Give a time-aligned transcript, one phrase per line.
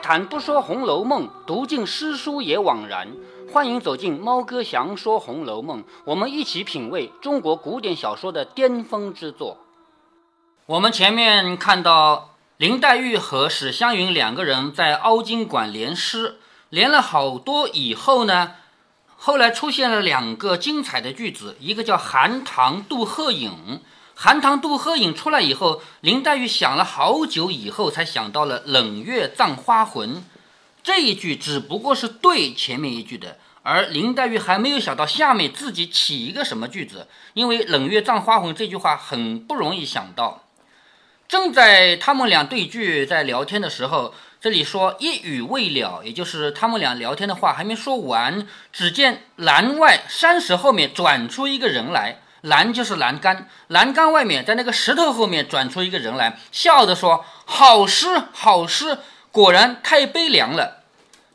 [0.00, 3.08] 谈不说《红楼梦》，读尽诗书也枉然。
[3.52, 9.58] 欢迎走进猫哥祥说《红楼梦》，我们一起品味中国古典小说的巅峰之作。
[10.66, 16.38] 我们前面看到林黛玉和史湘云两个人在凹晶馆联诗，
[16.70, 18.52] 联了好多以后呢，
[19.16, 23.80] 后来出现了两个精彩的句子，一个叫“寒塘渡鹤影”。
[24.22, 30.22] 寒塘渡鹤影出来以后，林黛玉想了好久以后，才想到了“冷月葬花魂”
[30.84, 40.44] 这一句，只不过是对前面一句的，而林黛玉还没有想到下面自己起一个什么句子，因为“冷月葬花魂”这句话很不容易想到。
[41.26, 52.18] 正在他们俩对句在聊天的时候，这里说一语未了，也就是他们俩聊天的话还没说完，只见栏外山石后面转出一个人来。
[52.42, 58.98] 栏就是栏杆，栏杆外面在那个石头后面转出一个人来，笑着说：“好诗，好诗，
[59.30, 60.84] 果然太悲凉了。”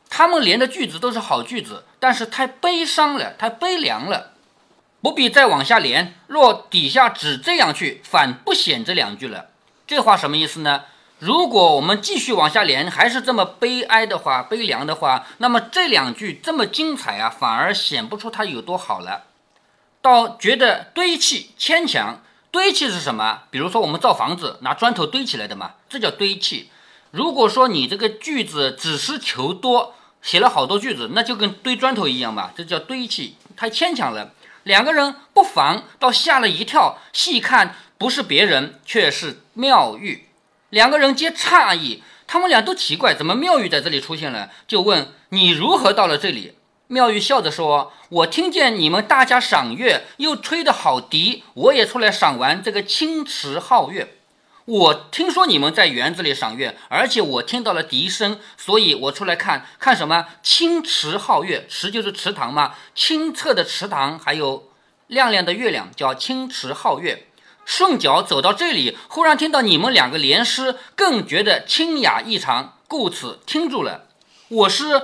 [0.08, 4.32] 他们连的句子都是好句子，但是太悲伤了，太悲凉了，
[5.02, 6.14] 不必再往下连。
[6.26, 9.46] 若底下只这样去，反不显这两句了。
[9.86, 10.84] 这话什么意思呢？
[11.18, 19.25] 如果我们继续往下连，还是这么悲哀的话，悲凉的话，那么这两句这么精彩啊，反而显不出它有多好了。
[20.06, 23.42] 倒觉得堆砌牵强，堆砌是什么？
[23.50, 26.70] 比如说我们造房子拿砖头堆起来的嘛，这叫堆砌。
[27.10, 34.30] 如果说你这个句子只是求多，写了好多句子，那就跟堆砖头一样嘛，这叫堆砌，太牵强了。
[34.62, 40.28] 两个人不妨倒吓了一跳，细看不是别人，却是妙玉。
[40.70, 44.50] 两个人皆诧异，他们俩都奇怪，怎么妙玉在这里出现了？
[44.68, 46.55] 就问你如何到了这里？
[46.88, 54.16] 妙玉笑着说：“我听见你们大家赏月，又吹得好笛，我也出来赏玩这个清池皓月。
[54.66, 61.66] 我听说你们在园子里赏月，而且我听到了笛声，所以我出来看看什么清池皓月。
[61.68, 64.68] 池就是池塘嘛，清澈的池塘，还有
[65.08, 67.26] 亮亮的月亮，叫清池皓月。
[67.64, 74.06] 顺脚走到这里，忽然听到你们两个联诗，更觉得清雅异常，故此听住了。
[74.46, 75.02] 我是。”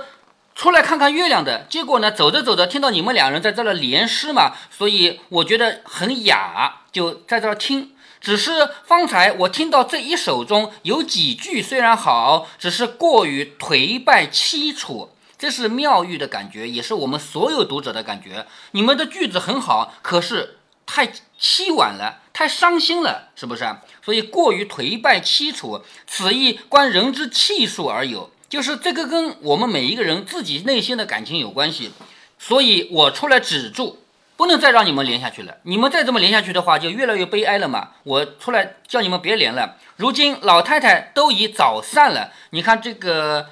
[0.55, 2.11] 出来看看月亮的结果呢？
[2.11, 7.91] 走着走着，听到你们两人在这儿联诗嘛，所以我觉得很雅，就在这儿听。
[8.21, 18.45] 只是方才我听到这一首中有几句虽然好，只是过于颓败凄楚，这是妙玉的感觉，也是我们所有读者的感觉。
[18.71, 23.65] 你们的句子很好，可是太凄婉了，太伤心了，是不是？
[24.01, 28.31] 所以过于颓败凄楚，此亦观人之气数而有。
[28.53, 31.91] 就是这个跟我们每一个人自己内心的感情有关系，
[32.37, 33.97] 所以我出来止住，
[34.37, 35.57] 不能再让你们连下去了。
[35.63, 37.87] 你们再这么连下去的话，就越来越悲哀了嘛。
[38.03, 39.77] 我出来叫你们别连了。
[39.95, 43.47] 如今老太太都已早散了，你看这个，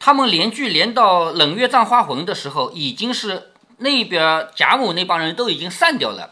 [0.00, 6.30] 他们连剧连到冷月葬花魂的时候，已经是那边贾母那帮人都已经散掉了，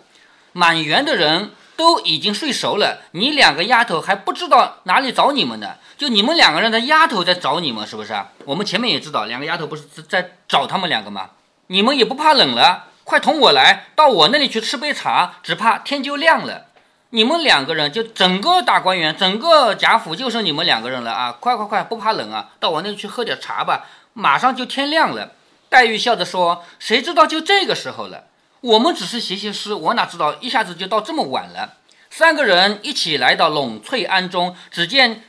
[0.51, 1.53] 满园的人。
[1.77, 5.75] 都已经睡熟了，你两个丫头还不知道哪里找你们呢？
[5.97, 8.29] 就你们两个人的丫头在找你们，是不是啊？
[8.45, 11.31] 我们前面也知道，两个丫头不是在找他们两个吗？
[11.69, 16.67] 你们也不怕冷了，快同我来到我那里去吃杯茶，只怕天就亮了。
[17.11, 21.37] 你们两个人就整个大观园，整个贾府就剩你们两个人了啊！
[21.39, 22.49] 快快快，不怕冷啊？
[22.59, 25.31] 到我那里去喝点茶吧，马上就天亮了。
[25.69, 28.25] 黛玉笑着说：“谁知道就这个时候了。”
[28.65, 31.75] 我们只是写写诗，我哪知道一下子就到这么晚了。
[32.09, 35.23] 三个人一起来到栊翠庵中，只见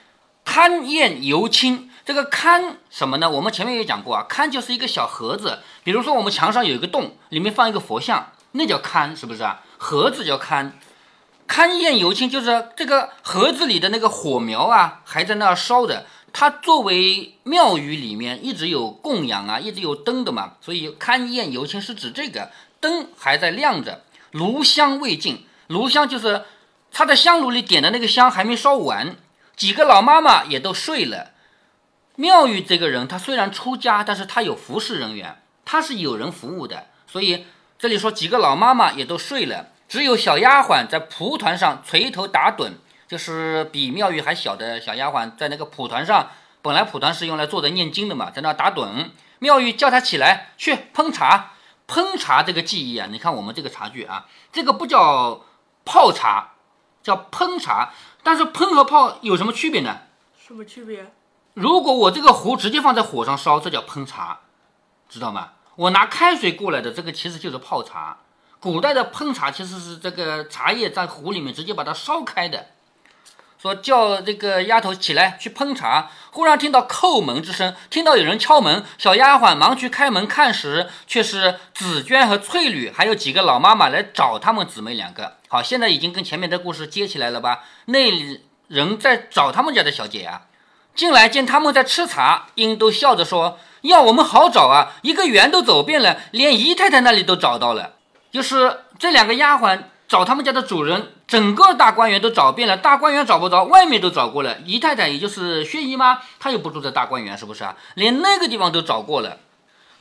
[0.45, 1.89] 龛砚犹清。
[2.05, 3.29] 这个勘什么呢？
[3.29, 5.59] 我们前面也讲过啊，勘就是一个小盒子。
[5.83, 9.61] 比如说我们墙上有一个洞，里面放一个佛像，那叫勘，是不是啊？
[9.77, 10.71] 盒子叫龛。
[11.45, 16.05] 龛砚犹清，就是这个盒子里的那个火苗啊，还在那儿烧着。
[16.31, 22.49] 它作为庙宇里面一直有供养啊，一直有灯的嘛，所以龛砚犹清是指这个。
[22.85, 25.47] 灯还在亮着，炉香未尽。
[25.67, 26.43] 炉香就是
[26.91, 29.15] 他在香炉里点的那个香还没烧完。
[29.55, 31.31] 几个老妈妈也都睡了。
[32.15, 36.85] 妙玉这个人，他虽然出家，但是他有服侍人员，他是有人服务的。
[37.07, 37.47] 所以
[37.79, 42.73] 这里说几个老妈妈也都睡了，只有小丫鬟在蒲团上垂头打盹，
[43.07, 46.29] 就是比妙玉还小的小丫鬟在那个蒲团上。
[46.61, 49.09] 本来蒲团是用来坐着念经的嘛，在那打盹。
[49.39, 51.53] 妙玉叫她起来去烹茶。
[51.87, 55.45] 烹茶这个技艺啊，你看我们这个茶具啊，这个不叫
[55.83, 56.53] 泡茶，
[57.03, 57.93] 叫烹茶。
[58.23, 59.99] 但是烹和泡有什么区别呢？
[60.37, 61.13] 什么区别？
[61.53, 64.39] 如果我这个壶直接放在火上烧，这叫烹茶，
[65.07, 65.53] 知道吗？
[65.75, 68.17] 我拿开水过来的这个其实就是泡茶。
[68.59, 72.67] 古代的烹茶其实是这个茶叶在壶里面直接把它烧开的。
[73.65, 76.11] 说叫这个丫头起来去烹茶。
[76.29, 85.37] 忽然听到叩门之声，听到有人敲门，小丫鬟忙去开门看时，却是紫娟和翠缕，还有几个老妈妈来找他们姊妹两个。
[85.47, 87.63] 好，现在已经跟前面的故事接起来了吧？
[87.85, 88.11] 那
[88.67, 90.43] 人在找他们家的小姐呀，
[90.93, 97.93] 进来见他们在吃茶，英都笑着说：“要我们好找啊，一个园都走遍了，连姨太太那里都找到了。
[98.31, 104.57] 就是这两个丫鬟。”找他们家的主人，整个大观园都找遍了，大观园找不着，外面都找过了。
[104.63, 107.75] 姨太太也就是薛姨妈，她又不住在大观园，是不是啊？
[107.95, 109.39] 连那个地方都找过了。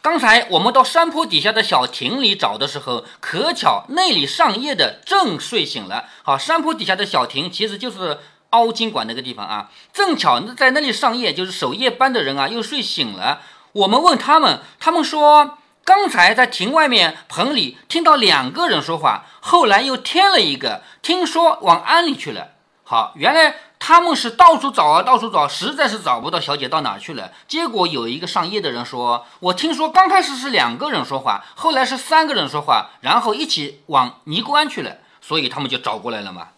[0.02, 6.04] 刚才我们到山坡底下的小亭里找的时候，可巧那里上夜的正睡醒了。
[6.22, 8.18] 好，山坡底下的小亭其实就是
[8.50, 13.40] 凹金馆那个地方啊，正巧在那里上夜，就是守夜班的人啊又睡醒了。
[13.72, 15.56] 我们问他们，他们说。
[15.84, 22.52] 刚才在亭外面棚里听到两个人说话，后来又添了一个，听说往庵里去了。
[22.82, 27.32] 好，原来他们是到处找啊，到处找，实在是找不到小姐到哪去了。
[27.46, 36.48] 结果有一个上夜的人说：“我听说刚开始是两个人说话，后来是三个人说话，然后一起往尼姑庵去了，所以他们就找过来了嘛。”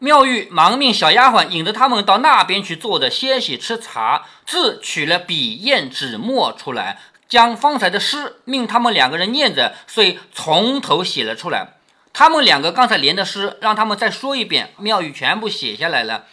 [0.00, 6.98] 妙玉忙命小丫鬟引着他们到那边去坐着歇息吃茶，自取了笔砚纸墨出来。
[7.28, 11.74] 将方才的诗命他们两个人念着，遂从头写了出来。
[12.12, 14.72] 他们两个刚才连的诗，让他们再说一遍。
[14.76, 16.26] 妙玉全部写下来了。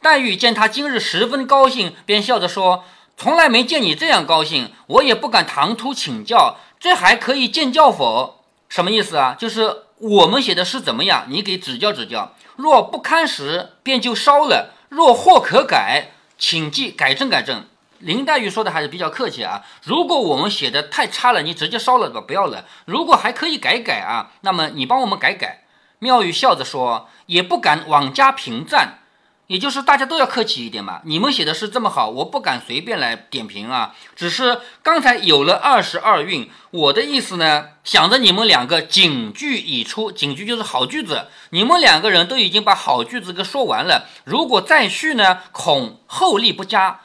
[0.00, 2.84] 黛玉见他今日十分高兴，便笑着说
[3.16, 8.44] ：“从来没见你这样高兴，我也不敢唐突请教，这还可以见教否？
[8.68, 9.34] 什么意思啊？
[9.36, 12.34] 就是我们写的诗怎么样，你给指教指教。
[12.56, 17.66] 若不堪时，便就烧了；若或可改，请记改正改正。”
[18.04, 19.62] 林黛玉说的还是比较客气啊。
[19.82, 22.64] 如果我们写的太差了，你直接烧了吧，不要了。
[22.84, 25.64] 如果还可以改改啊，那么你帮我们改改。
[26.00, 28.98] 妙玉笑着说，也不敢妄加评赞，
[29.46, 31.00] 也就是大家都要客气一点嘛。
[31.04, 33.94] 你们写的是这么好，我不敢随便来点评啊。
[34.14, 47.00] 只是刚才有了二十二韵，我的意思呢，想着你们两个警句已出，警句就是好句子，你们两个人都已经把好句子给说完了，如果再续呢，恐后力不佳。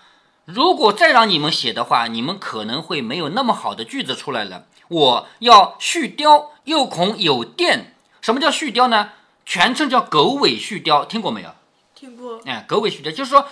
[0.52, 4.66] 如果再让你们写的话，你们可能会没有那么好的句子出来了。
[4.88, 7.94] 我要续雕，又恐有电。
[8.20, 9.12] 什么叫续雕呢？
[9.46, 11.54] 全称叫狗尾续貂，听过没有？
[11.94, 12.42] 听过。
[12.46, 13.46] 哎，狗尾续貂就是说，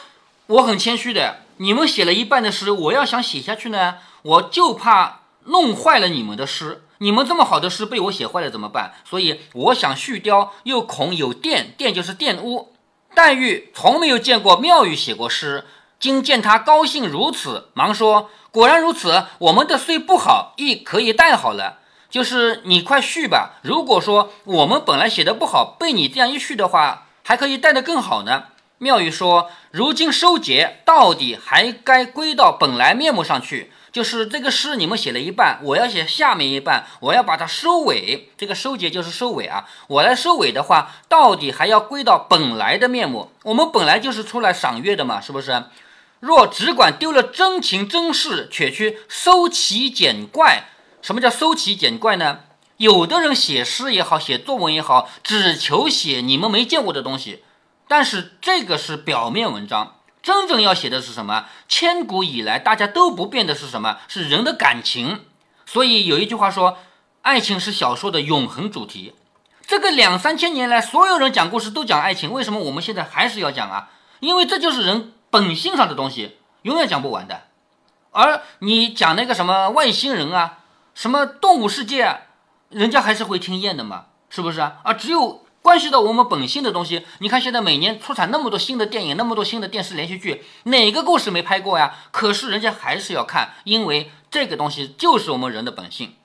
[0.48, 1.42] 我很谦虚的。
[1.58, 6.84] 你们写了一半的诗，我要想写下去呢，我就怕弄坏了你们的诗。
[6.98, 8.96] 你们这么好的诗被我写坏了怎么办？
[9.06, 12.74] 所以我想续貂，又恐有电，电就是玷污。
[13.14, 15.66] 黛玉从没有见过妙玉写过诗。
[16.00, 21.80] 今见他高兴如此，忙说：“果然如此，我们的虽不好，亦可以带好了。
[22.10, 23.56] 就是你快续吧。
[23.64, 28.46] 如果说我们本来写的不好，被你这样一续的话，还可以带得更好呢。”
[28.80, 33.72] 妙玉说：“如今收结，到底还该归到本来面目上去。
[33.92, 38.30] 就是这个诗你们写了一半，我要写下面一半，我要把它收尾。
[38.38, 39.66] 这个收结就是收尾啊。
[39.88, 43.32] 我来收尾的话，到底还要归到本来的面目。
[43.46, 45.64] 我们本来就是出来赏月的嘛，是不是？”
[46.20, 50.70] 若只管丢了真情真事，却去搜奇捡怪，
[51.02, 52.40] 什么叫搜奇捡怪呢？
[52.78, 57.44] 有的人写诗也好，写作文也好，只求写你们没见过的东西，
[57.88, 59.96] 但是这个是表面文章。
[60.24, 61.46] 真正要写的是什么？
[61.68, 63.98] 千古以来大家都不变的是什么？
[64.08, 65.26] 是人的感情。
[65.66, 66.80] 所以有一句话说，
[67.22, 69.14] 爱情是小说的永恒主题。
[69.66, 73.90] 这个两三千年来，所有人讲故事都讲爱情，为什么我们现在还是要讲啊？
[74.20, 75.14] 因为这就是人。
[75.38, 77.44] 本性上的东西永远讲不完的，
[78.10, 80.64] 而你讲那个什么外星人啊，
[80.96, 82.22] 什么动物世界啊，
[82.70, 84.78] 人家还是会听厌的嘛，是不是啊？
[84.84, 91.94] 而只有关系到我们本性的东西，你看现在每年出产那么多新的电影，那么多新的电视连续剧，哪个故事没拍过呀？
[92.10, 96.16] 可是人家还是要看，因为这个东西就是我们人的本性。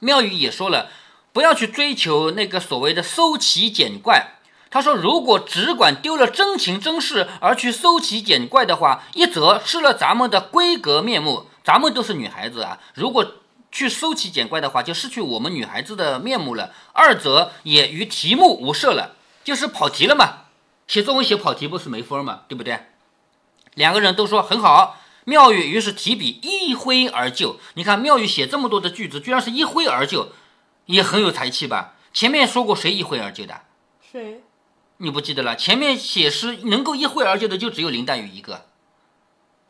[0.00, 0.90] 妙语也说了，
[1.32, 4.41] 不要去追求那个所谓的搜奇捡怪。
[4.72, 12.80] 他说：“如果只管丢了真情真事而去搜奇捡怪的话，一则失了咱们的闺阁面目，咱们都是女孩子啊。
[12.94, 13.34] 如果
[13.70, 16.72] 去搜奇捡怪的话，就失去我们女孩子的面目了。
[16.94, 20.44] 二则也与题目无涉了，就是跑题了嘛。
[20.88, 22.80] 写作文写跑题不是没分嘛，对不对？
[23.74, 24.96] 两个人都说很好。
[25.24, 27.60] 妙玉于是提笔一挥而就。
[27.74, 30.32] 你看妙玉写这么多的句子，居然是一挥而就，
[30.86, 31.92] 也很有才气吧？
[32.14, 33.60] 前面说过谁一挥而就的？
[34.10, 34.40] 谁？”
[35.02, 35.56] 你不记得了？
[35.56, 38.66] 前面写诗能够一挥而就的就只有林黛玉一个，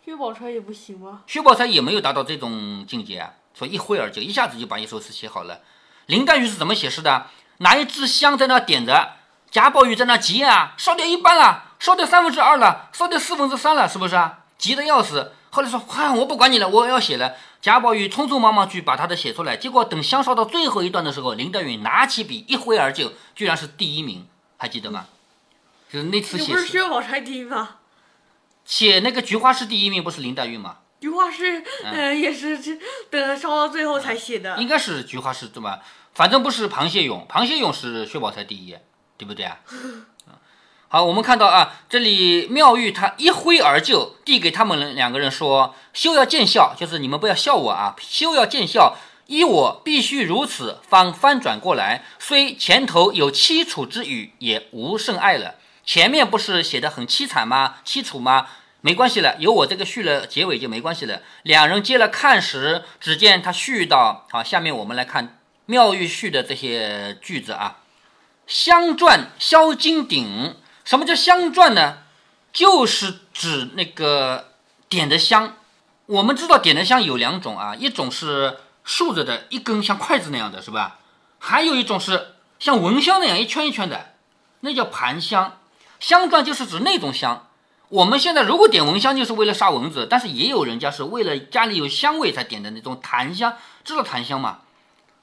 [0.05, 1.23] 薛宝钗也不行吗？
[1.27, 5.63] 薛宝钗也没有达到这种境界啊，说一挥而就，一下子就把一首诗写好了。
[6.05, 7.29] 林黛玉是怎么写诗的？
[7.59, 9.13] 拿一支香在那点着，
[9.51, 14.41] 贾宝玉在那急啊，烧掉一半了，烧掉三分之二了，烧掉四分之三了，是不是啊？
[14.59, 15.33] 急得要死。
[15.49, 17.37] 后来说，嗨，我不管你了，我要写了。
[17.63, 24.27] 贾宝玉匆匆忙忙去把他的写出来，结果等香烧到最后一段的时候，林黛玉拿起笔一挥而就，居然是第一名，
[24.59, 25.07] 还记得吗？
[25.93, 27.77] 就是那次写这不是薛宝钗第一吗？
[28.65, 30.79] 写那个菊花诗第一名不是林黛玉吗？
[31.01, 32.79] 菊花诗，嗯，也是这
[33.11, 34.57] 等烧到最后才写的。
[34.57, 35.81] 应该是菊花诗对吧？
[36.15, 38.75] 反正不是螃蟹咏，螃蟹咏是薛宝钗第一，
[39.19, 39.59] 对不对啊？
[40.89, 47.97] 好，我们看到啊，这里妙玉她一挥而就，递给他们两个人说：“休要见笑，就是你们不要笑我啊！
[47.99, 48.97] 休要见笑，
[49.27, 52.05] 依我必须如此，方翻转过来。
[52.19, 55.57] 虽前头有凄楚之语，也无甚爱了。
[55.85, 57.77] 前面不是写的很凄惨吗？
[57.85, 58.47] 凄楚吗？
[58.81, 61.23] 没关系了，有我这个序了结尾就没关系了。
[61.45, 67.79] 两人接了看时，只见他续到好，下面我们来看妙玉序的这些句子啊，
[68.47, 71.99] 香篆销金鼎。”什么叫香篆呢？
[72.53, 74.53] 就是指那个
[74.89, 75.57] 点的香。
[76.07, 80.99] 我们知道点的香有两种啊，一种是竖着的，一根像筷子那样的是吧？
[81.39, 84.15] 还有一种是像蚊香那样一圈一圈的，
[84.61, 85.59] 那叫盘香。
[86.03, 87.47] 香篆就是指那种香。
[87.89, 93.57] 我们现在如果点蚊香，就是为了杀蚊子，但是也有人家是为了家里有香味才点的那种檀香。
[93.85, 94.59] 知道檀香吗？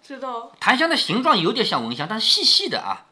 [0.02, 0.54] 知道。
[0.60, 3.06] 檀香的形状有点像蚊香，但是细细的啊。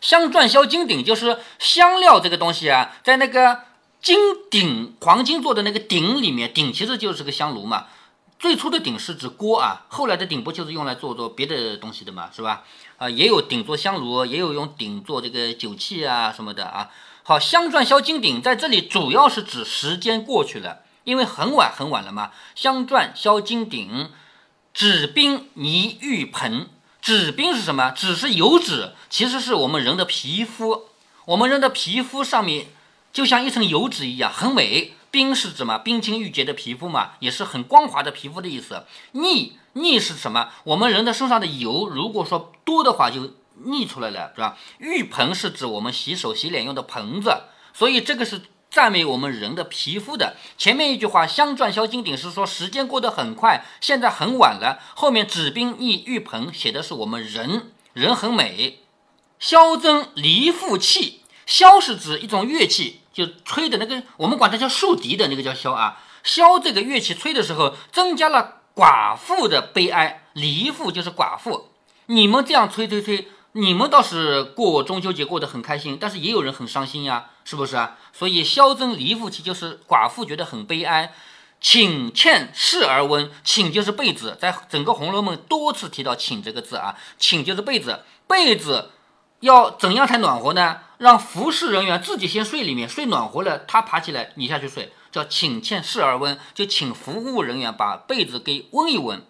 [0.00, 3.62] 香篆销金鼎，就是香料这个东西啊，在那个
[4.00, 4.16] 金
[4.48, 7.86] 鼎黄金做的那个鼎里面，鼎其实就是个香炉嘛。
[8.38, 12.62] 最初的鼎是指锅啊，后来的鼎不就是用来做做别的东西的嘛，是吧？
[12.96, 16.88] 啊，也有鼎做香炉，也有用鼎做这个酒器啊什么的啊。
[17.24, 22.30] 好，香篆销金鼎在这里主要是指时间过去了，因为很晚很晚了嘛。
[22.54, 24.10] 香篆销金鼎，
[24.72, 26.68] 纸冰泥玉盆。
[27.00, 27.90] 纸冰是什么？
[27.90, 30.86] 纸是油脂，其实是我们人的皮肤。
[31.26, 32.68] 我们人的皮肤上面
[33.12, 34.94] 就像一层油脂一样，很美。
[35.10, 35.78] 冰是什么？
[35.78, 38.84] 冰清玉洁的皮肤嘛，也是很光滑的皮肤的意思。
[39.12, 40.50] 腻腻是什么？
[40.64, 43.34] 我们人的身上的油，如果说多的话，就
[43.64, 44.56] 腻出来了，是吧？
[44.78, 48.42] 浴盆是指我们洗手洗脸用的盆子，所以这个是。
[48.70, 54.78] 赞美我们人的皮肤的前面一句话，香篆销金鼎是说时间过得很快，现在很晚了。
[54.94, 58.80] 后面纸冰腻玉盆写的是我们人人很美。
[59.40, 66.00] 箫增离妇器，箫是指一种乐器，就吹的那个，我们管它叫竖笛的那个叫箫啊。
[66.24, 70.24] 箫这个乐器吹的时候，增加了寡妇的悲哀。
[70.34, 71.70] 离妇就是寡妇，
[72.06, 73.28] 你们这样吹吹吹。
[73.52, 77.96] 你们倒是过中秋节过得很开心，但是也有人很伤心呀，是不是啊？
[78.12, 81.12] 所以箫增离妇期就是寡妇觉得很悲哀。
[81.60, 86.94] 寝欠室而温，寝就是被子，在整个《红楼梦》多次提到寝这个字啊。
[87.18, 88.92] 寝就是被子，被子
[89.40, 90.78] 要怎样才暖和呢？
[90.98, 99.24] 让服侍人员自己先睡里面，睡暖和了，他爬起来你下去睡，叫请欠室而温，就请服务人员把被子给温一温。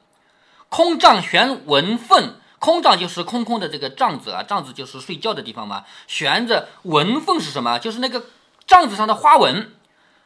[0.68, 2.34] 空帐悬蚊凤。
[2.60, 5.84] 空帐就是空空的这个帐子啊，帐子就是睡觉的地方嘛。
[6.08, 7.78] 悬着纹凤是什么？
[7.78, 8.24] 就是那个
[8.66, 9.72] 帐子上的花纹。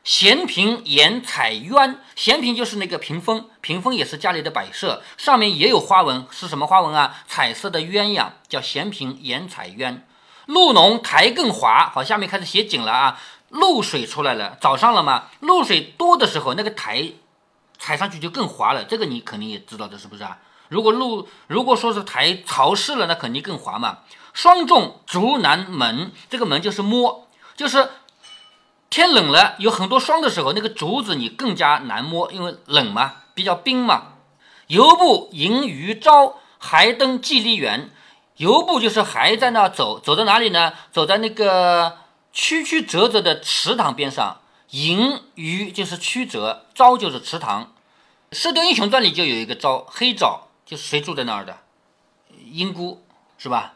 [0.02, 7.22] 闲屏掩彩鸳，闲屏就是那个屏风，屏风也是家里的摆设，上面也有花纹，是什么花纹啊？
[7.26, 9.98] 彩色的鸳鸯，叫闲屏掩彩鸳。
[10.46, 13.18] 露浓苔更滑，好，下面开始写景了啊。
[13.48, 17.12] 露水出来了，早上了嘛，露水多的时候，那个苔
[17.78, 20.38] 踩上去就更滑了，这个你肯定也知道的，是不是啊？
[20.68, 23.98] 如果露如果说是苔潮湿了，那肯定更滑嘛。
[24.32, 27.90] 霜重竹难门，这个门就是摸，就是
[28.88, 34.14] 天冷了，有很多霜的时候，那个竹子你更加难摸，因为冷嘛，比较冰嘛。
[34.68, 37.90] 游步迎余朝，还登寄离园。
[38.36, 40.72] 游步就是还在那走，走到哪里呢？
[40.90, 41.98] 走在那个
[42.32, 44.38] 曲曲折折的池塘边上。
[44.70, 47.74] 迎余就是曲折，朝就是池塘。
[48.36, 50.40] 《射雕英雄传》里就有一个招黑沼。
[50.64, 51.58] 就是谁住在那儿的，
[52.50, 53.04] 阴姑
[53.36, 53.74] 是吧？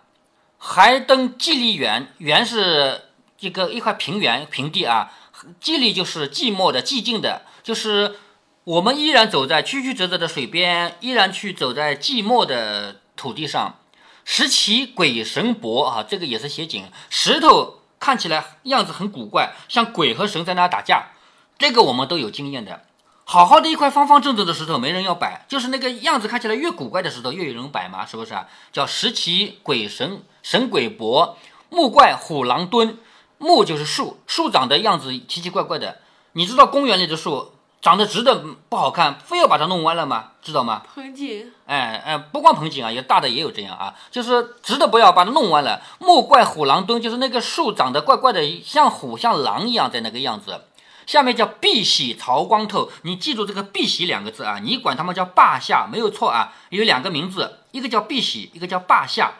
[0.57, 3.11] 还登寂离原，原是
[3.41, 5.13] 一个一块平原平地啊。
[5.61, 8.17] 寂离就是寂寞的、寂静的，就是
[8.65, 13.79] 我们依然走在曲曲折折的水边，依然去走在寂寞的土地上。
[14.29, 21.13] 石奇鬼神搏啊，这个也是写景，石头看起来样子很古怪，像鬼和神在那打架，
[21.57, 22.83] 这个我们都有经验的。
[23.25, 28.49] 好好的一块方方正正的石头，没人要摆，就是那个样子看起来越古怪的石头，越有人摆嘛，是不是啊？
[28.73, 31.39] 叫石奇鬼神神鬼搏，
[31.71, 32.99] 木怪虎狼蹲，
[33.39, 36.01] 木就是树，树长的样子奇奇怪怪的。
[36.33, 37.53] 你知道公园里的树
[37.87, 40.33] 长得直的不好看，非要把它弄弯了吗？
[40.43, 40.83] 知道吗？
[40.97, 45.81] 盆景，哎哎，不光盆景啊，有大的也有这样啊，就是直的不要把它弄弯了。
[46.01, 50.63] 莫怪虎狼蹲，就是那个树长得怪怪的，像虎像狼一样在那个样子。
[51.07, 56.55] 下面叫碧玺朝光透，你记住这个碧玺两个字啊，你管他们叫霸下没有错啊。
[56.71, 59.35] 有两个名字，一个叫碧玺，一个叫霸下，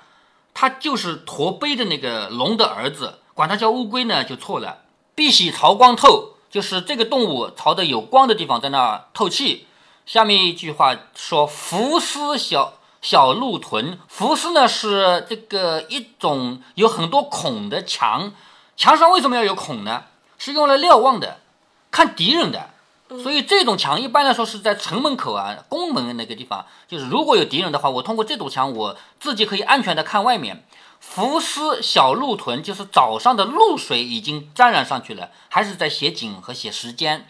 [0.55, 4.83] 他就是驼背的那个龙的儿子，管他叫乌龟呢就错了。
[5.17, 9.67] 碧玺朝光透就是这个动物朝着有光的地方在那透气。
[10.05, 18.33] 下面一句话说伏丝小小鹿臀，伏丝呢是这个一种有很多孔的墙，
[18.77, 20.05] 墙上为什么要有孔呢？
[20.39, 21.39] 是用来瞭望的。
[21.91, 22.69] 看敌人的，
[23.23, 26.67] 所以这种墙一般来说是在城门口啊、宫门那个地方。
[26.87, 30.65] 就是如果有敌人的话，我通过这堵墙，我自己可以安全的看外面。
[31.09, 37.27] 浮丝小露屯，就是早上的露水已经沾染上去了，还是在写景和写时间。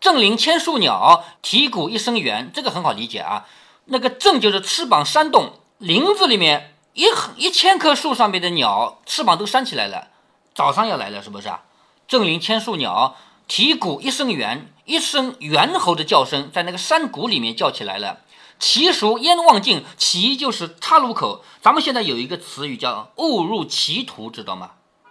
[0.00, 3.46] 正林千树鸟，啼谷一声猿，这个很好理解啊。
[3.86, 10.08] 那个正就是翅膀扇动，林子里面一一千棵树上面的鸟翅膀都扇起来了，
[10.54, 11.62] 早上要来了，是不是啊？
[12.06, 13.16] 正林千树鸟。
[13.48, 18.20] 啼谷一声猿，一声猿猴的叫声在那个山谷里面叫起来了。
[18.62, 21.44] 岐熟烟望尽，其就是岔路口。
[21.60, 24.70] 咱们现在有一个词语叫误入歧途，知道吗？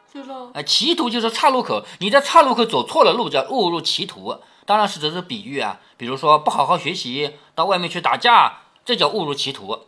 [0.10, 0.50] 知道。
[0.54, 4.38] 哎，歧途就是岔路口，你在岔路口走错了路，叫误入歧途。
[4.66, 9.80] 当然是这是比喻啊，比如说不好好学习，到外面去打架，这叫误入歧途。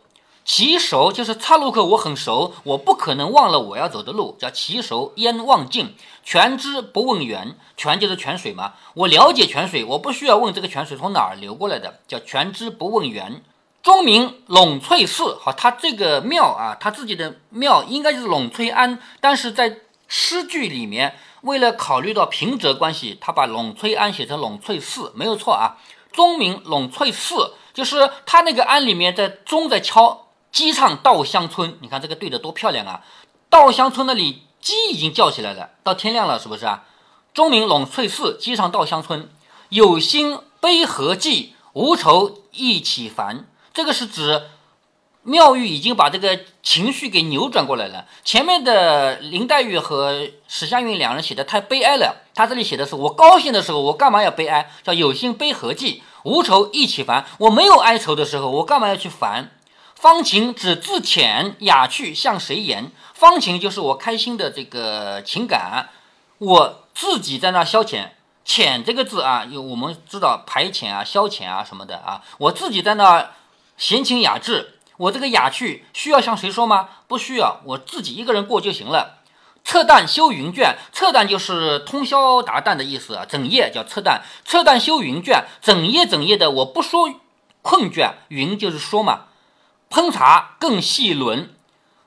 [0.44, 5.94] 其熟就是岔路口，我很熟，我不可能忘了我要走的路，叫其熟焉忘尽。
[6.22, 13.42] 泉之不问源，泉就是泉水嘛，我了解泉水，我不需要问这个泉水从哪儿流过来的，叫泉之不问源。
[13.84, 25.76] 钟鸣陇翠寺，好，他这个庙啊，他自己的庙应该是陇翠庵，但是在诗句里面，为了考虑到平仄关系，他把陇翠庵写成陇翠寺，没有错啊。
[26.12, 30.28] 钟鸣陇翠寺，就是他那个庵里面在钟在敲。
[30.50, 33.02] 鸡唱稻香村，你看这个对的多漂亮啊！
[33.50, 36.84] 稻香村那里鸡已经叫起来了，到天亮了，是不是啊？
[37.34, 39.28] 钟鸣陇翠寺，鸡唱稻香村，
[39.68, 43.48] 有心悲何寄，无愁忆起烦。
[43.74, 44.44] 这个是指
[45.24, 48.06] 妙玉已经把这个情绪给扭转过来了。
[48.24, 54.70] 前面的林黛玉和史湘云两人写的太悲哀了，他这里写的是我高兴的时候，我干嘛要悲哀？
[54.84, 57.26] 叫有心悲何寄，无愁一起烦。
[57.38, 59.50] 我没有哀愁的时候，我干嘛要去烦？
[59.96, 62.92] 方情指自遣雅趣向谁言？
[63.14, 65.88] 方情就是我开心的这个情感，
[66.38, 68.10] 我自己在那消遣。
[68.46, 72.22] 遣这个字啊，有我们知道排遣啊、消遣啊什么的啊。
[72.36, 73.30] 我自己在那
[73.76, 76.88] 闲情雅致，我这个雅趣需要向谁说吗？
[77.08, 79.18] 不需要，我自己一个人过就行了。
[79.64, 84.20] 撤旦修云卷，撤旦就是通宵达旦的意思啊，整夜叫撤旦。
[84.44, 87.12] 撤旦修云卷，整夜整夜的，我不说
[87.62, 88.12] 困倦。
[88.28, 89.24] 云就是说嘛。
[89.90, 91.54] 烹茶更细轮，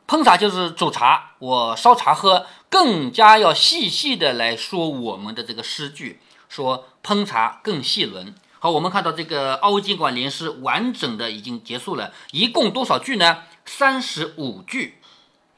[0.07, 8.35] 烹茶就是煮茶，我烧茶喝，更加要细细的来说我们的这个诗句，说烹茶更细轮。
[8.67, 13.43] 好，我们看到这个凹晶管联诗完整的已经结束了，一共多少句呢？
[13.65, 14.97] 三十五句。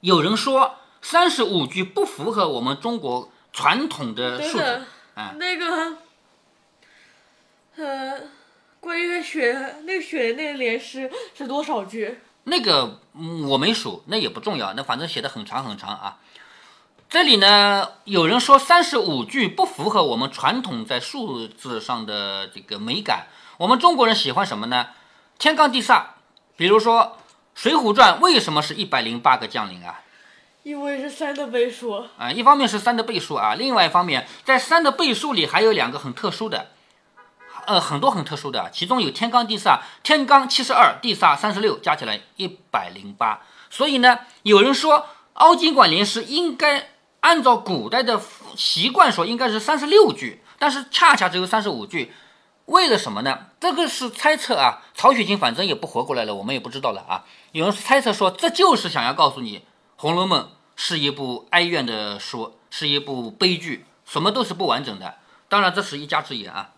[0.01, 5.97] 有人说三十五句不符合我们中国传统的数字，啊，那个，
[7.77, 8.21] 呃。
[8.79, 12.19] 关于雪，那个雪那个联诗是多少句？
[12.43, 12.99] 那个
[13.49, 14.73] 我没数，那也不重要。
[14.73, 16.19] 那反正写的很长很长啊。
[17.09, 23.25] 这里呢，有人说三十五句不符合我们传统在数字上的这个美感。
[23.57, 24.89] 我们中国人喜欢什么呢？
[25.39, 26.03] 天罡地煞。
[26.55, 27.17] 比如说
[27.59, 30.01] 《水浒传》为什么是一百零八个将领啊？
[30.61, 32.31] 因为是三的倍数啊。
[32.31, 36.67] 一方面是三的倍数啊，另外一方面在三的倍数里还有两个很特殊的。
[37.65, 43.41] 呃，很多很特殊的，其中有天罡地煞，天罡七十二，地煞三十六，加起来一百零八。
[43.71, 46.89] 所以呢，有人说凹晶管联诗应该
[47.21, 48.21] 按照古代的
[48.55, 52.13] 习惯说应该是三十六句，但是恰恰只有三十五句，
[52.65, 53.47] 为了什么呢？
[53.59, 54.83] 这个是猜测啊。
[54.93, 57.25] 曹雪芹反正也不活过来了，我们也不知道了啊。
[57.51, 59.57] 有人猜测说，这就是想要告诉你，
[59.97, 60.43] 《红楼梦》
[60.75, 65.15] 是一部哀怨的书，是一部悲剧，什么都是不完整的。
[65.47, 66.71] 当然，这是一家之言啊。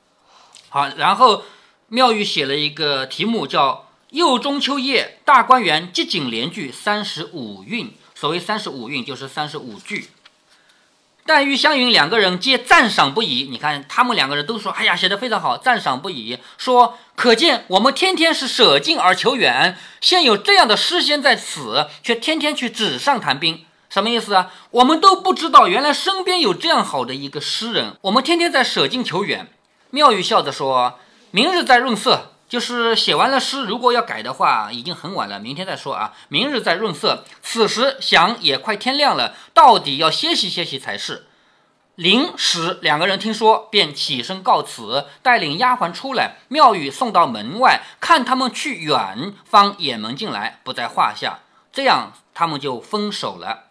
[0.70, 1.44] 好，然后
[1.88, 7.94] 妙玉写了一个题目叫“又中秋夜，大观园集锦联句三十五韵”。
[8.16, 10.08] 所谓三十五韵，就是三十五句。
[11.26, 13.48] 黛玉、湘云两个人皆赞赏不已。
[13.50, 19.78] 你看，他们两个人都说：“哎呀，写的非常好，赞赏不已。”说可见我们天天是舍近而求远。
[20.02, 24.52] 现有这样的诗仙在此，却天天去纸上谈兵，什么意思啊？
[24.72, 27.96] 我们都不知道，原来身边有这样好的一个诗人。
[28.02, 29.48] 我们天天在舍近求远。
[29.92, 36.12] 妙玉笑着说：“明日再润色，就是写完了诗，如果要改的话，已经很晚了，明天再说啊。
[36.28, 41.28] 明日再润色，此时想也快天亮了，到底要歇息歇息才是。
[41.96, 51.40] 林史两个人听说，便起身告辞，带领丫鬟出来，妙玉送到门外，看他们去远，方掩门进来，不在话下。
[51.72, 53.68] 这样，他们就分手了。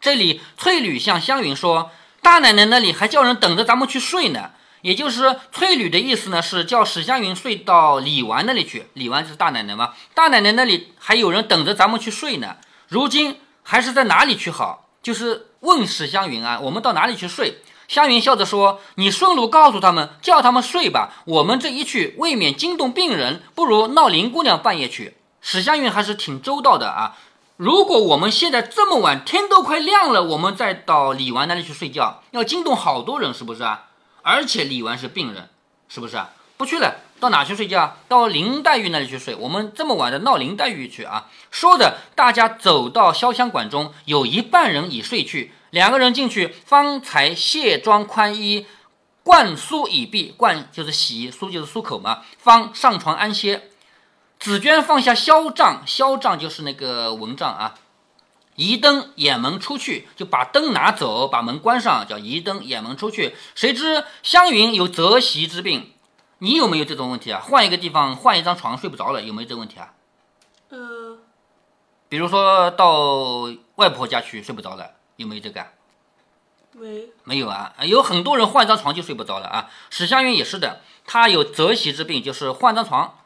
[0.00, 1.90] 这里翠缕向湘云说
[2.22, 8.86] ：“大奶奶那里还叫人等着咱们去睡呢。”也就是翠缕的意思呢，是叫史湘云睡到李纨那里去。
[8.94, 12.56] 李纨就是大奶奶嘛，大奶奶那里还有人等着咱们去睡呢。
[12.88, 14.88] 如今还是在哪里去好？
[15.02, 17.62] 就是问史湘云啊，我们到哪里去睡？
[17.86, 21.22] 湘云笑着说：“你顺路告诉他们，叫他们睡吧。
[21.24, 27.16] 我们这一去，未免惊动病人，不如闹林姑娘半夜去。”史湘云还是挺周到的啊。
[27.56, 33.87] 如果我们现在这么晚，天都快亮了，我们再到李纨那里去睡觉，要惊动好多人，是不是啊？
[34.28, 35.48] 而且李纨是病人，
[35.88, 36.32] 是不是啊？
[36.58, 37.96] 不去了，到哪去睡觉？
[38.08, 39.34] 到林黛玉那里去睡。
[39.34, 41.28] 我们这么晚的闹林黛玉去啊？
[41.50, 45.52] 说着，大家走到潇湘馆中，有一半人已睡去。
[45.70, 48.66] 两个人进去，方才卸妆宽衣，
[49.22, 50.34] 灌梳已毕。
[50.36, 52.22] 灌就是洗，梳就是漱口嘛。
[52.36, 53.70] 方上床安歇。
[54.38, 57.74] 紫娟放下萧帐，萧帐就是那个蚊帐啊。
[58.58, 63.36] 移灯掩门出去，就把灯拿走，把门关上，叫移灯掩门出去。
[63.54, 65.92] 谁知湘云有择席之病。
[66.38, 67.40] 你有没有这种问题啊？
[67.40, 69.94] 换一个地方，换一张床睡不着了，有没有这个问题啊？
[70.70, 71.18] 呃，
[72.08, 75.64] 比如说到外婆家去睡不着了，有没有这个？
[76.72, 77.72] 没，没有啊。
[77.82, 79.70] 有很多人换张床就睡不着了啊。
[79.88, 83.18] 史湘云也是的，她有择席之病，就是换张床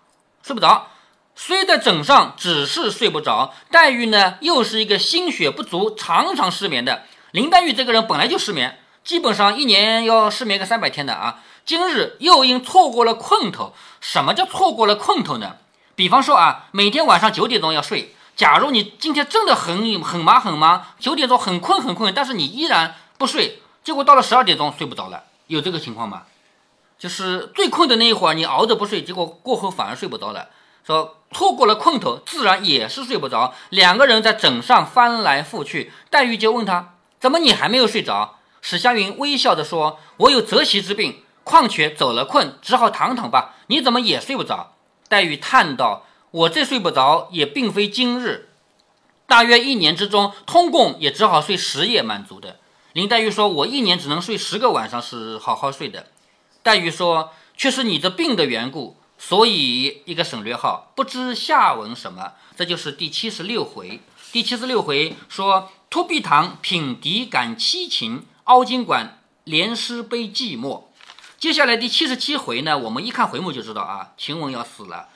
[0.42, 0.88] 睡不着，
[1.34, 3.54] 虽在枕上，只是睡不着。
[3.70, 7.02] 黛玉呢，又是一个心血不足，常常失眠的。
[7.32, 11.42] 林黛玉这个人本来就失眠，基本上一年要失眠个三百天的啊。
[11.64, 15.56] 今日又因错过了困头，什么叫错过了困头呢？
[15.94, 18.14] 比方说啊，每天晚上九点钟要睡。
[18.34, 26.22] 假如你今天真的很很忙很忙，九点钟很困很困，但是你依然不睡，结果到了十二点钟睡不着了，有这个情况吗？
[26.98, 30.48] 就是最困的那一会儿，你熬着不睡，结果过后反而睡不着了。
[30.84, 33.54] 说错过了困头，自然也是睡不着。
[33.70, 43.56] 两个人在枕上翻来覆去，黛玉就问他：“怎么你还没有睡着？”史湘云微笑着说：“我有择席之病。”况且走了困，只好躺躺吧。
[43.66, 44.74] 你怎么也睡不着？
[45.08, 48.48] 黛玉叹道：“我这睡不着，也并非今日，
[49.26, 52.58] 大约一年之中，通共也只好睡十夜满足的。”
[52.94, 56.06] 林黛玉说：“我一年只能睡十个晚上，是好好睡的。”
[56.62, 64.00] 黛玉说：“却是你这病的缘故，所以一个省略号，不知下文什么。”这就是第七十六回。
[64.32, 70.82] 第七十六回说：“突壁堂品笛感凄情，凹晶馆连诗悲寂寞。”
[71.38, 75.08] 接下来第七十七回呢，我们一看回目就知道啊，晴雯要死了。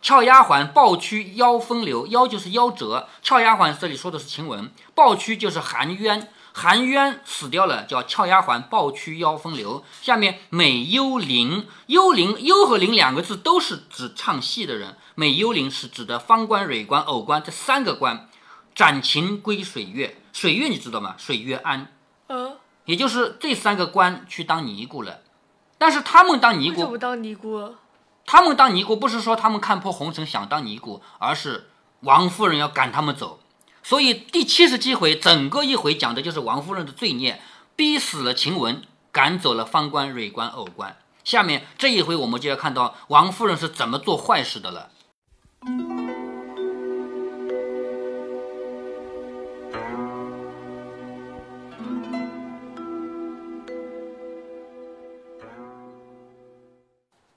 [0.00, 3.06] 俏丫鬟抱屈腰风流，腰就是夭折。
[3.22, 9.84] 俏丫鬟这里说的是晴雯，抱屈就是含冤，含冤死掉了，叫俏丫鬟抱屈腰风流。
[10.00, 18.28] 下面美幽灵，幽灵幽和灵两个字都是指唱戏的人，美幽灵是指的方官、蕊官、偶官这三个官。
[18.74, 21.14] 斩情归水月，水月你知道吗？
[21.18, 21.88] 水月庵，
[22.28, 25.20] 嗯，也就是这三个官去当尼姑了。
[25.76, 27.74] 但是他们当尼姑，为什么当尼姑？
[28.24, 31.68] 他们当尼姑不是说他们看破红尘想当尼姑，而是
[32.00, 33.40] 王夫人要赶他们走。
[33.84, 37.40] 所以第七十七回整个一回讲的就是王夫人的罪孽，
[37.76, 40.96] 逼死了晴雯，赶走了方官、蕊官、偶官。
[41.24, 44.90] 下面这一回我们就要看到王夫人是怎么做坏事的了。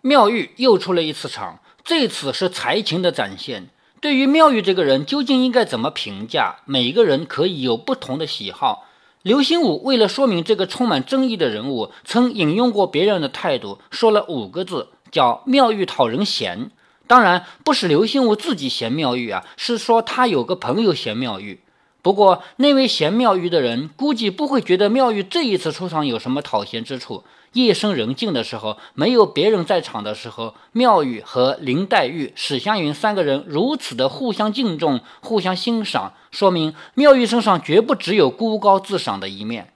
[0.01, 3.69] 妙玉又出了一次场，这次是才情的展现。
[4.05, 6.57] 对于妙玉这个人，究竟应该怎么评价？
[6.65, 8.85] 每个人可以有不同的喜好。
[9.23, 16.69] 刘心武为了说明这个充满争议的人物，曾引用过别人的态度，说了五个字，叫“妙玉讨人嫌”。
[17.07, 21.61] 当然，不是刘心武自己嫌妙玉啊，是说他有个朋友嫌妙玉。
[22.03, 27.23] 不过，那位嫌妙玉的人估计不会觉得妙玉这一次出场有什么讨嫌之处。
[27.55, 39.71] 夜深人静的时候，没有别人在场的时候，妙玉和林黛玉、史湘云三个人如此的互相敬重、互相欣赏，说明妙玉身上绝不只有孤高自赏的一面。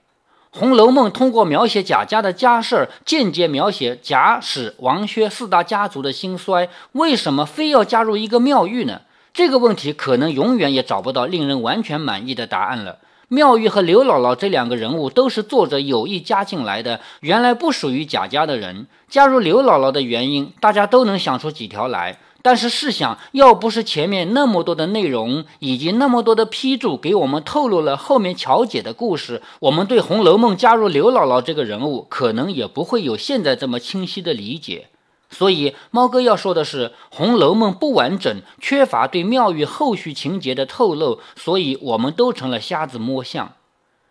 [0.58, 6.68] 《红楼梦》通过描写贾家的家事儿，间接描写贾史王薛四大家族的兴衰。
[6.92, 9.00] 为什么非要加入一个妙玉呢？
[9.32, 12.98] 这个问题可能永远也找不到令人完全满意的答案了。
[13.32, 18.88] 妙玉和刘姥姥这两个人物都是作者有意加进来的，原来不属于贾家的人。
[19.08, 22.18] 加入刘姥姥的原因，大家都能想出几条来。
[22.42, 34.88] 但是试想，要不是前面那么多的内容以及那么多的批注给我们透露了后面乔姐的故事，我们对《红楼梦》加入刘姥姥这个人物，可能也不会有现在这么清晰的理解。
[35.30, 43.52] 所以，猫哥要说的是，《红楼梦》不完整，缺乏对妙玉后续情节的透露，所以我们都成了瞎子摸象。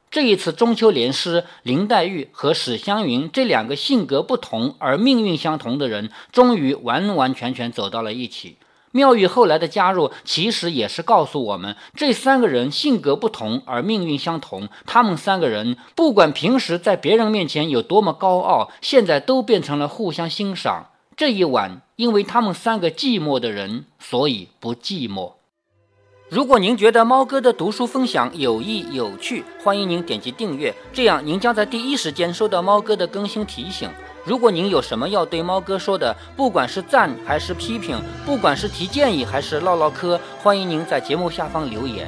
[0.09, 8.57] 这一次中秋联诗，林黛玉和史湘云这两个性格不同而命运相同的人，终于完完全全走到了一起。
[8.91, 14.67] 妙玉后来的加入，其实也是告诉我们，这三个人性格不同而命运相同。
[14.87, 20.87] 他们三个人，不管平时在别人面前有多么高傲，现在都变成了互相欣赏。
[21.19, 25.33] 这一晚，因为他们三个寂寞的人，所以不寂寞。
[26.29, 33.89] 如果您觉得猫哥的读书分享有益有趣，欢迎您点击订阅，这样您将在第一时间收到猫哥的更新提醒。
[34.23, 42.07] 如果您有什么要对猫哥说的，不管是赞还是批评，不管是提建议还是唠唠嗑，欢迎您在节目下方留言。